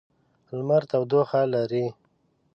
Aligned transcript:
لمر 0.57 0.83
تودوخه 0.89 1.41
لري. 1.53 1.85